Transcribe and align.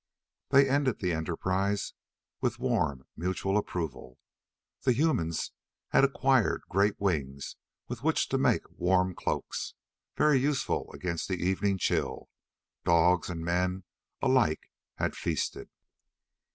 They 0.49 0.67
ended 0.67 0.97
the 0.97 1.13
enterprise 1.13 1.93
with 2.39 2.57
warm 2.57 3.05
mutual 3.15 3.55
approval. 3.55 4.17
The 4.81 4.93
humans 4.93 5.51
had 5.89 6.03
acquired 6.03 6.63
great 6.69 6.99
wings 6.99 7.55
with 7.87 8.01
which 8.01 8.27
to 8.29 8.39
make 8.39 8.63
warm 8.71 9.13
cloaks, 9.13 9.75
very 10.17 10.39
useful 10.39 10.91
against 10.91 11.27
the 11.27 11.37
evening 11.39 11.77
chill. 11.77 12.29
Dogs 12.83 13.29
and 13.29 13.45
men, 13.45 13.83
alike, 14.23 14.71
had 14.95 15.15
feasted. 15.15 15.69